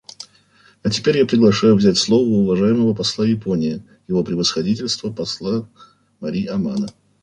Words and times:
А 0.81 0.89
теперь 0.89 1.17
я 1.19 1.27
приглашаю 1.27 1.75
взять 1.75 1.95
слово 1.99 2.27
уважаемого 2.27 2.95
посла 2.95 3.23
Японии— 3.23 3.83
Его 4.07 4.23
Превосходительство 4.23 5.11
посла 5.11 5.69
Мари 6.19 6.47
Амано. 6.47 6.87